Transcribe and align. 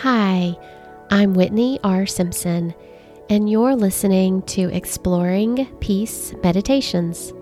Hi, 0.00 0.54
I'm 1.10 1.32
Whitney 1.32 1.80
R. 1.82 2.04
Simpson, 2.04 2.74
and 3.30 3.48
you're 3.48 3.74
listening 3.74 4.42
to 4.42 4.68
Exploring 4.68 5.74
Peace 5.80 6.34
Meditations. 6.42 7.32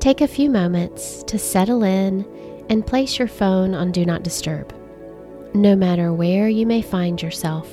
Take 0.00 0.20
a 0.20 0.26
few 0.26 0.50
moments 0.50 1.22
to 1.22 1.38
settle 1.38 1.84
in 1.84 2.26
and 2.68 2.84
place 2.84 3.16
your 3.20 3.28
phone 3.28 3.74
on 3.74 3.92
Do 3.92 4.04
Not 4.04 4.24
Disturb. 4.24 4.74
No 5.54 5.76
matter 5.76 6.12
where 6.12 6.48
you 6.48 6.66
may 6.66 6.82
find 6.82 7.22
yourself, 7.22 7.70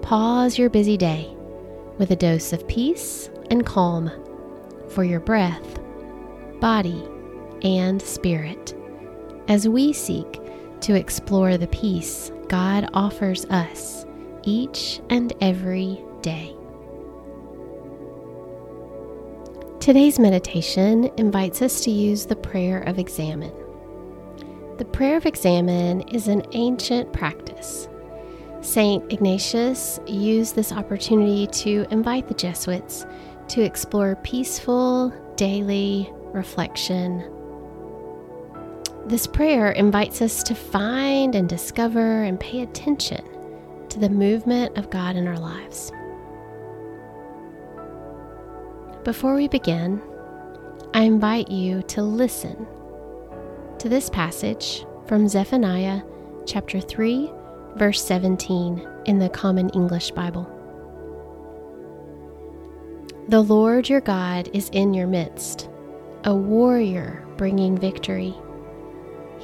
pause 0.00 0.56
your 0.56 0.70
busy 0.70 0.96
day 0.96 1.30
with 1.98 2.10
a 2.10 2.16
dose 2.16 2.54
of 2.54 2.66
peace 2.68 3.28
and 3.50 3.66
calm 3.66 4.10
for 4.88 5.04
your 5.04 5.20
breath, 5.20 5.78
body, 6.58 7.06
and 7.62 8.00
spirit 8.00 8.72
as 9.48 9.68
we 9.68 9.92
seek 9.92 10.40
to 10.80 10.94
explore 10.94 11.58
the 11.58 11.68
peace 11.68 12.30
God 12.54 12.88
offers 12.94 13.44
us 13.46 14.06
each 14.44 15.00
and 15.10 15.32
every 15.40 16.00
day. 16.22 16.54
Today's 19.80 20.20
meditation 20.20 21.10
invites 21.16 21.62
us 21.62 21.80
to 21.80 21.90
use 21.90 22.26
the 22.26 22.36
prayer 22.36 22.82
of 22.82 23.00
examen. 23.00 23.52
The 24.78 24.84
prayer 24.84 25.16
of 25.16 25.26
examen 25.26 26.02
is 26.02 26.28
an 26.28 26.44
ancient 26.52 27.12
practice. 27.12 27.88
St. 28.60 29.12
Ignatius 29.12 29.98
used 30.06 30.54
this 30.54 30.70
opportunity 30.70 31.48
to 31.48 31.88
invite 31.90 32.28
the 32.28 32.34
Jesuits 32.34 33.04
to 33.48 33.62
explore 33.62 34.14
peaceful 34.22 35.12
daily 35.34 36.08
reflection 36.32 37.28
this 39.06 39.26
prayer 39.26 39.72
invites 39.72 40.22
us 40.22 40.42
to 40.44 40.54
find 40.54 41.34
and 41.34 41.48
discover 41.48 42.22
and 42.22 42.40
pay 42.40 42.62
attention 42.62 43.22
to 43.90 43.98
the 43.98 44.08
movement 44.08 44.76
of 44.78 44.90
God 44.90 45.16
in 45.16 45.28
our 45.28 45.38
lives. 45.38 45.92
Before 49.04 49.34
we 49.34 49.48
begin, 49.48 50.00
I 50.94 51.02
invite 51.02 51.50
you 51.50 51.82
to 51.82 52.02
listen 52.02 52.66
to 53.78 53.88
this 53.90 54.08
passage 54.08 54.86
from 55.06 55.28
Zephaniah 55.28 56.00
chapter 56.46 56.80
3, 56.80 57.30
verse 57.76 58.02
17 58.02 58.88
in 59.04 59.18
the 59.18 59.28
Common 59.28 59.68
English 59.70 60.12
Bible. 60.12 60.50
The 63.28 63.42
Lord 63.42 63.88
your 63.88 64.00
God 64.00 64.48
is 64.54 64.70
in 64.70 64.94
your 64.94 65.06
midst, 65.06 65.68
a 66.24 66.34
warrior 66.34 67.26
bringing 67.36 67.76
victory. 67.76 68.34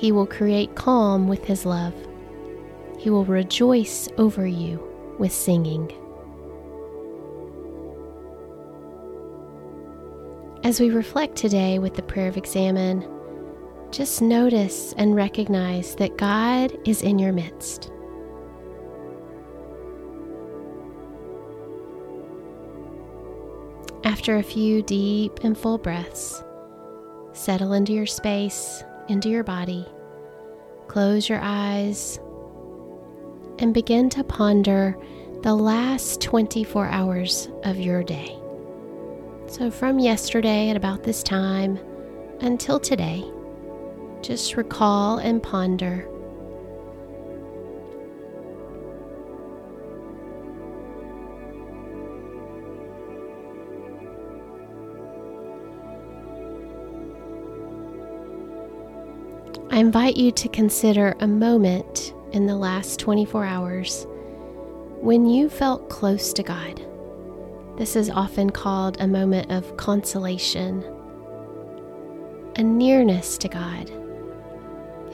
He 0.00 0.12
will 0.12 0.26
create 0.26 0.76
calm 0.76 1.28
with 1.28 1.44
His 1.44 1.66
love. 1.66 1.92
He 2.96 3.10
will 3.10 3.26
rejoice 3.26 4.08
over 4.16 4.46
you 4.46 4.82
with 5.18 5.30
singing. 5.30 5.92
As 10.64 10.80
we 10.80 10.88
reflect 10.88 11.36
today 11.36 11.78
with 11.78 11.96
the 11.96 12.02
prayer 12.02 12.28
of 12.28 12.38
examen, 12.38 13.06
just 13.90 14.22
notice 14.22 14.94
and 14.96 15.14
recognize 15.14 15.94
that 15.96 16.16
God 16.16 16.74
is 16.86 17.02
in 17.02 17.18
your 17.18 17.34
midst. 17.34 17.92
After 24.04 24.36
a 24.36 24.42
few 24.42 24.80
deep 24.80 25.40
and 25.42 25.58
full 25.58 25.76
breaths, 25.76 26.42
settle 27.34 27.74
into 27.74 27.92
your 27.92 28.06
space 28.06 28.82
into 29.11 29.28
your 29.28 29.44
body. 29.44 29.86
Close 30.89 31.28
your 31.28 31.41
eyes 31.42 32.19
and 33.58 33.75
begin 33.75 34.08
to 34.11 34.25
ponder 34.25 34.97
the 35.42 35.55
last 35.55 36.20
24 36.20 36.86
hours 36.86 37.48
of 37.64 37.78
your 37.78 38.03
day. 38.03 38.36
So, 39.47 39.70
from 39.70 39.99
yesterday 39.99 40.70
at 40.70 40.76
about 40.76 41.03
this 41.03 41.22
time 41.22 41.78
until 42.41 42.78
today, 42.78 43.25
just 44.22 44.56
recall 44.56 45.19
and 45.19 45.43
ponder 45.43 46.09
I 59.72 59.78
invite 59.78 60.16
you 60.16 60.32
to 60.32 60.48
consider 60.48 61.14
a 61.20 61.28
moment 61.28 62.12
in 62.32 62.47
the 62.47 62.56
last 62.56 62.98
24 62.98 63.44
hours 63.44 64.04
when 65.00 65.26
you 65.26 65.48
felt 65.48 65.88
close 65.88 66.32
to 66.32 66.42
God. 66.42 66.84
This 67.76 67.94
is 67.94 68.10
often 68.10 68.50
called 68.50 69.00
a 69.00 69.06
moment 69.06 69.53
of 69.53 69.76
consolation, 69.76 70.82
a 72.56 72.64
nearness 72.64 73.38
to 73.38 73.48
God. 73.48 73.88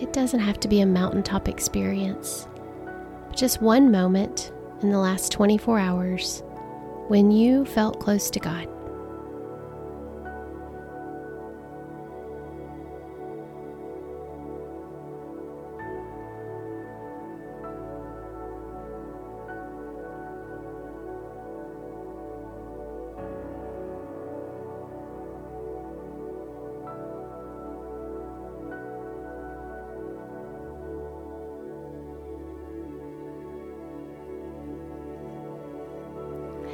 It 0.01 0.15
doesn't 0.15 0.41
have 0.41 0.59
to 0.61 0.69
be 0.69 0.81
a 0.81 0.87
mountaintop 0.87 1.49
experience, 1.49 2.49
but 3.29 3.37
just 3.37 3.61
one 3.61 3.91
moment 3.91 4.53
in 4.81 4.91
the 4.91 4.99
last 4.99 5.33
24 5.33 5.79
hours 5.79 6.43
when 7.09 7.31
you 7.31 7.67
felt 7.67 8.01
close 8.01 8.31
to 8.31 8.41
God. 8.41 8.67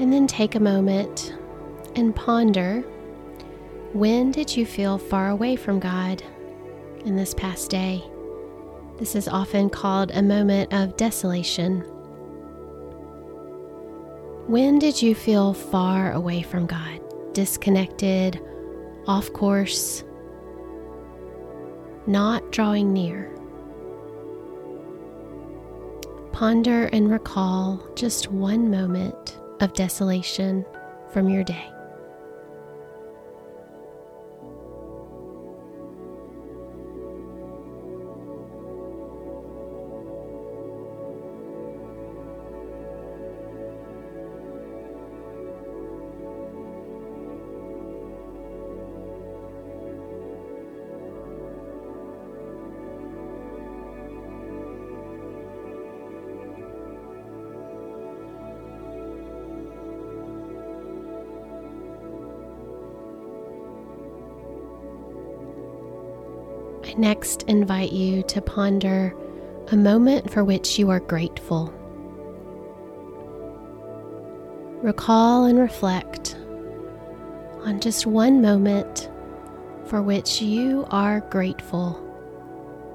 And 0.03 0.13
then 0.13 0.27
take 0.27 0.57
a 0.57 0.61
moment 0.61 1.33
and 1.95 2.13
ponder 2.13 2.81
when 3.93 4.33
did 4.33 4.57
you 4.57 4.67
feel 4.67 4.99
far 4.99 5.29
away 5.29 5.55
from 5.55 5.79
God 5.79 6.25
in 7.05 7.15
this 7.15 7.35
past 7.35 7.71
day? 7.71 8.03
This 8.99 9.15
is 9.15 9.29
often 9.29 9.71
called 9.71 10.11
a 10.11 10.21
moment 10.21 10.73
of 10.73 10.97
desolation. 10.97 11.83
When 14.49 14.81
did 14.81 15.01
you 15.01 15.15
feel 15.15 15.55
far 15.55 16.11
away 16.11 16.43
from 16.43 16.67
God, 16.67 17.01
disconnected, 17.33 18.41
off 19.07 19.33
course, 19.33 20.03
not 22.09 22.51
drawing 22.51 22.93
near? 22.93 23.31
Ponder 26.33 26.87
and 26.87 27.09
recall 27.09 27.87
just 27.95 28.33
one 28.33 28.69
moment 28.69 29.39
of 29.63 29.73
desolation 29.75 30.67
from 31.11 31.29
your 31.29 31.45
day. 31.45 31.73
Next 66.97 67.43
invite 67.45 67.93
you 67.93 68.23
to 68.25 68.43
ponder 68.43 69.15
a 69.69 69.77
moment 69.77 70.31
for 70.31 70.45
which 70.45 70.79
you 70.79 70.91
are 70.91 71.01
grateful. 71.01 71.73
Recall 74.83 75.45
and 75.45 75.59
reflect 75.59 76.37
on 77.63 77.81
just 77.81 78.05
one 78.07 78.43
moment 78.43 79.09
for 79.87 80.03
which 80.03 80.43
you 80.43 80.87
are 80.91 81.21
grateful 81.21 81.99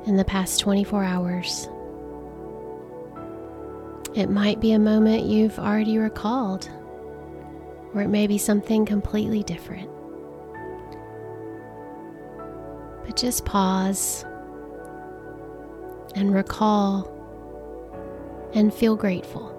in 0.05 0.15
the 0.15 0.25
past 0.25 0.59
24 0.59 1.03
hours. 1.03 1.67
It 4.13 4.29
might 4.29 4.59
be 4.59 4.73
a 4.73 4.79
moment 4.79 5.25
you've 5.25 5.57
already 5.57 5.97
recalled, 5.97 6.69
or 7.93 8.01
it 8.01 8.09
may 8.09 8.27
be 8.27 8.37
something 8.37 8.85
completely 8.85 9.43
different. 9.43 9.89
But 13.07 13.15
just 13.15 13.45
pause 13.45 14.25
and 16.13 16.33
recall 16.33 17.09
and 18.53 18.73
feel 18.73 18.97
grateful. 18.97 19.56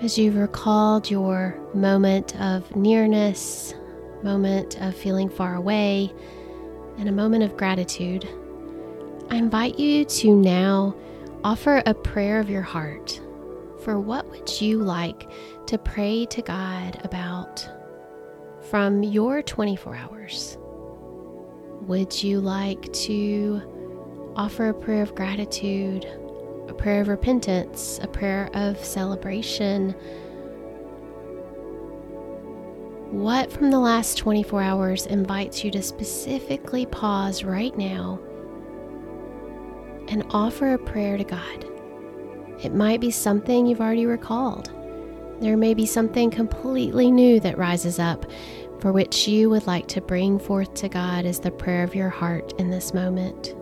As 0.00 0.16
you've 0.16 0.36
recalled 0.36 1.10
your 1.10 1.58
moment 1.74 2.40
of 2.40 2.76
nearness, 2.76 3.74
moment 4.22 4.80
of 4.80 4.94
feeling 4.94 5.28
far 5.28 5.56
away, 5.56 6.12
and 6.98 7.08
a 7.08 7.12
moment 7.12 7.42
of 7.42 7.56
gratitude, 7.56 8.28
I 9.28 9.36
invite 9.36 9.76
you 9.76 10.04
to 10.04 10.36
now 10.36 10.94
offer 11.42 11.82
a 11.84 11.94
prayer 11.94 12.38
of 12.38 12.48
your 12.48 12.62
heart 12.62 13.20
for 13.82 13.98
what 13.98 14.30
would 14.30 14.60
you 14.60 14.78
like 14.78 15.28
to 15.66 15.76
pray 15.78 16.26
to 16.26 16.42
God 16.42 17.00
about 17.02 17.68
from 18.70 19.02
your 19.02 19.42
24 19.42 19.96
hours? 19.96 20.58
Would 21.88 22.22
you 22.22 22.38
like 22.38 22.92
to 22.92 24.32
offer 24.36 24.68
a 24.68 24.74
prayer 24.74 25.02
of 25.02 25.16
gratitude 25.16 26.06
a 26.68 26.74
prayer 26.74 27.00
of 27.00 27.08
repentance, 27.08 27.98
a 28.02 28.06
prayer 28.06 28.50
of 28.54 28.82
celebration. 28.84 29.92
What 33.10 33.50
from 33.50 33.70
the 33.70 33.78
last 33.78 34.18
24 34.18 34.60
hours 34.60 35.06
invites 35.06 35.64
you 35.64 35.70
to 35.70 35.82
specifically 35.82 36.86
pause 36.86 37.42
right 37.42 37.76
now 37.76 38.20
and 40.08 40.24
offer 40.30 40.74
a 40.74 40.78
prayer 40.78 41.16
to 41.16 41.24
God? 41.24 41.64
It 42.62 42.74
might 42.74 43.00
be 43.00 43.10
something 43.10 43.66
you've 43.66 43.80
already 43.80 44.06
recalled. 44.06 44.70
There 45.40 45.56
may 45.56 45.72
be 45.72 45.86
something 45.86 46.30
completely 46.30 47.10
new 47.10 47.40
that 47.40 47.56
rises 47.56 47.98
up 47.98 48.26
for 48.80 48.92
which 48.92 49.26
you 49.26 49.50
would 49.50 49.66
like 49.66 49.86
to 49.88 50.00
bring 50.00 50.38
forth 50.38 50.74
to 50.74 50.88
God 50.88 51.24
as 51.24 51.40
the 51.40 51.50
prayer 51.50 51.84
of 51.84 51.94
your 51.94 52.10
heart 52.10 52.52
in 52.58 52.70
this 52.70 52.92
moment. 52.92 53.54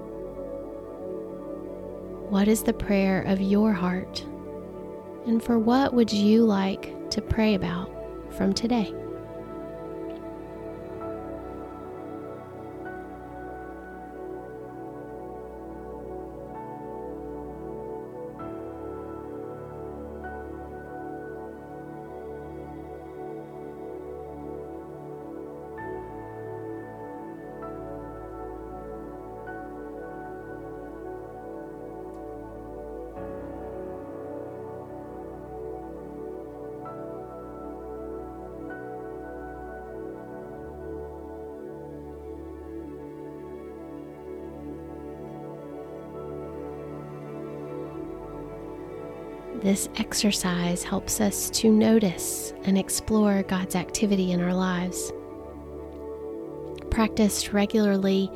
What 2.29 2.49
is 2.49 2.65
the 2.65 2.73
prayer 2.73 3.23
of 3.23 3.41
your 3.41 3.73
heart? 3.73 4.21
And 5.27 5.41
for 5.41 5.61
what 5.61 5.95
would 5.95 6.13
you 6.13 6.43
like 6.45 7.11
to 7.11 7.23
pray 7.23 7.55
about 7.55 7.89
from 8.37 8.53
today? 8.53 8.93
This 49.63 49.89
exercise 49.97 50.83
helps 50.83 51.21
us 51.21 51.49
to 51.51 51.71
notice 51.71 52.53
and 52.65 52.77
explore 52.77 53.43
God's 53.43 53.75
activity 53.75 54.33
in 54.33 54.41
our 54.41 54.55
lives. 54.55 55.13
Practiced 56.91 57.53
regularly, 57.53 58.31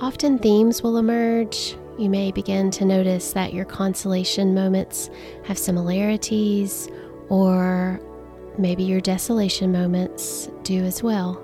often 0.00 0.38
themes 0.38 0.82
will 0.82 0.98
emerge. 0.98 1.76
You 1.98 2.10
may 2.10 2.32
begin 2.32 2.70
to 2.72 2.84
notice 2.84 3.32
that 3.32 3.54
your 3.54 3.64
consolation 3.64 4.54
moments 4.54 5.10
have 5.44 5.58
similarities, 5.58 6.88
or 7.28 7.98
maybe 8.58 8.82
your 8.82 9.00
desolation 9.00 9.72
moments 9.72 10.50
do 10.64 10.84
as 10.84 11.02
well. 11.02 11.34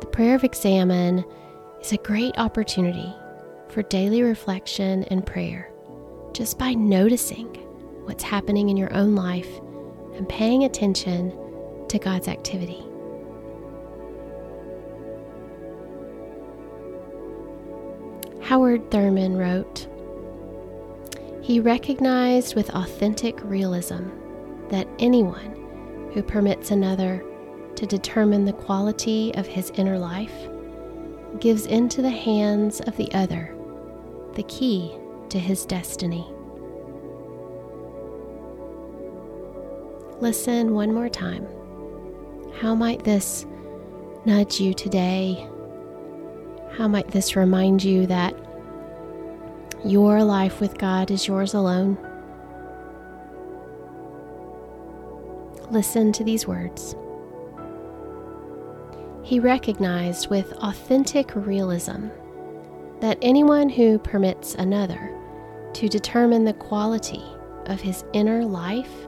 The 0.00 0.06
prayer 0.06 0.36
of 0.36 0.44
examen 0.44 1.24
is 1.80 1.92
a 1.92 1.98
great 1.98 2.38
opportunity 2.38 3.12
for 3.70 3.82
daily 3.84 4.22
reflection 4.22 5.04
and 5.04 5.24
prayer 5.24 5.70
just 6.32 6.58
by 6.58 6.72
noticing 6.74 7.46
what's 8.04 8.22
happening 8.22 8.68
in 8.68 8.76
your 8.76 8.92
own 8.94 9.14
life 9.14 9.60
and 10.14 10.28
paying 10.28 10.64
attention 10.64 11.36
to 11.88 11.98
God's 11.98 12.28
activity. 12.28 12.84
Howard 18.42 18.90
Thurman 18.90 19.36
wrote, 19.36 19.86
He 21.42 21.60
recognized 21.60 22.56
with 22.56 22.70
authentic 22.70 23.38
realism 23.44 24.08
that 24.70 24.88
anyone 24.98 26.10
who 26.12 26.22
permits 26.22 26.70
another 26.70 27.24
to 27.76 27.86
determine 27.86 28.44
the 28.44 28.52
quality 28.52 29.32
of 29.34 29.46
his 29.46 29.70
inner 29.76 29.98
life 29.98 30.48
gives 31.38 31.66
into 31.66 32.02
the 32.02 32.10
hands 32.10 32.80
of 32.80 32.96
the 32.96 33.12
other 33.14 33.54
the 34.34 34.42
key 34.44 34.94
to 35.28 35.38
his 35.38 35.64
destiny. 35.64 36.26
Listen 40.20 40.74
one 40.74 40.92
more 40.92 41.08
time. 41.08 41.46
How 42.60 42.74
might 42.74 43.04
this 43.04 43.46
nudge 44.26 44.60
you 44.60 44.74
today? 44.74 45.48
How 46.72 46.86
might 46.86 47.08
this 47.08 47.36
remind 47.36 47.82
you 47.82 48.06
that 48.06 48.34
your 49.84 50.22
life 50.22 50.60
with 50.60 50.76
God 50.76 51.10
is 51.10 51.26
yours 51.26 51.54
alone? 51.54 51.96
Listen 55.70 56.12
to 56.12 56.24
these 56.24 56.46
words. 56.46 56.94
He 59.22 59.40
recognized 59.40 60.28
with 60.28 60.52
authentic 60.54 61.34
realism 61.34 62.08
that 63.00 63.18
anyone 63.22 63.68
who 63.68 63.98
permits 63.98 64.54
another 64.54 65.14
to 65.74 65.88
determine 65.88 66.44
the 66.44 66.52
quality 66.52 67.22
of 67.66 67.80
his 67.80 68.04
inner 68.12 68.44
life 68.44 69.06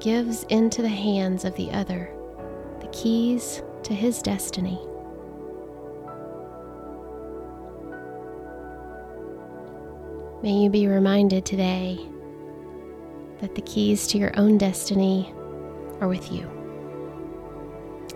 gives 0.00 0.44
into 0.44 0.82
the 0.82 0.88
hands 0.88 1.44
of 1.44 1.54
the 1.56 1.70
other 1.70 2.10
the 2.80 2.88
keys 2.88 3.62
to 3.82 3.94
his 3.94 4.20
destiny. 4.22 4.78
May 10.42 10.52
you 10.52 10.68
be 10.68 10.86
reminded 10.86 11.46
today 11.46 11.98
that 13.40 13.54
the 13.54 13.62
keys 13.62 14.06
to 14.08 14.18
your 14.18 14.38
own 14.38 14.58
destiny 14.58 15.32
are 16.00 16.08
with 16.08 16.30
you. 16.30 16.50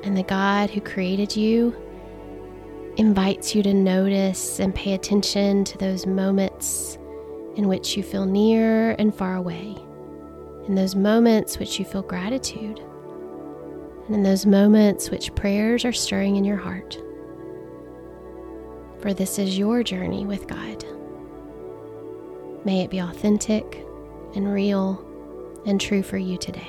And 0.04 0.16
the 0.16 0.22
God 0.22 0.70
who 0.70 0.80
created 0.80 1.34
you 1.34 1.74
invites 2.98 3.54
you 3.54 3.62
to 3.62 3.72
notice 3.72 4.58
and 4.58 4.74
pay 4.74 4.94
attention 4.94 5.62
to 5.64 5.78
those 5.78 6.04
moments 6.04 6.98
in 7.54 7.68
which 7.68 7.96
you 7.96 8.02
feel 8.02 8.26
near 8.26 8.90
and 8.98 9.14
far 9.14 9.36
away, 9.36 9.76
in 10.66 10.74
those 10.74 10.96
moments 10.96 11.58
which 11.58 11.78
you 11.78 11.84
feel 11.84 12.02
gratitude, 12.02 12.80
and 14.06 14.16
in 14.16 14.22
those 14.24 14.44
moments 14.44 15.10
which 15.10 15.34
prayers 15.36 15.84
are 15.84 15.92
stirring 15.92 16.36
in 16.36 16.44
your 16.44 16.56
heart. 16.56 17.00
For 19.00 19.14
this 19.14 19.38
is 19.38 19.56
your 19.56 19.84
journey 19.84 20.26
with 20.26 20.48
God. 20.48 20.84
May 22.64 22.82
it 22.82 22.90
be 22.90 22.98
authentic 22.98 23.84
and 24.34 24.52
real 24.52 25.04
and 25.66 25.80
true 25.80 26.02
for 26.02 26.18
you 26.18 26.36
today. 26.36 26.68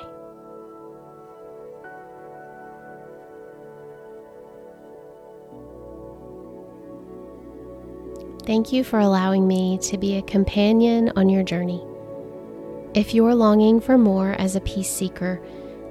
Thank 8.50 8.74
you 8.74 8.84
for 8.84 8.98
allowing 8.98 9.48
me 9.48 9.78
to 9.84 9.96
be 9.96 10.18
a 10.18 10.24
companion 10.24 11.14
on 11.16 11.30
your 11.30 11.44
journey. 11.44 11.86
If 12.96 13.14
you're 13.14 13.36
longing 13.36 13.80
for 13.80 13.96
more 13.96 14.32
as 14.40 14.56
a 14.56 14.62
peace 14.62 14.90
seeker, 14.90 15.40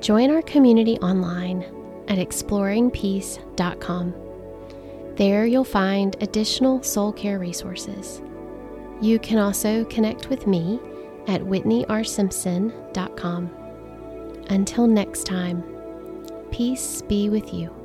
join 0.00 0.32
our 0.32 0.42
community 0.42 0.98
online 0.98 1.64
at 2.08 2.18
exploringpeace.com. 2.18 4.14
There 5.14 5.46
you'll 5.46 5.62
find 5.62 6.20
additional 6.20 6.82
soul 6.82 7.12
care 7.12 7.38
resources. 7.38 8.20
You 9.00 9.20
can 9.20 9.38
also 9.38 9.84
connect 9.84 10.28
with 10.28 10.48
me 10.48 10.80
at 11.28 11.40
whitneyrsimpson.com. 11.42 13.50
Until 14.50 14.88
next 14.88 15.26
time, 15.26 15.62
peace 16.50 17.02
be 17.02 17.30
with 17.30 17.54
you. 17.54 17.77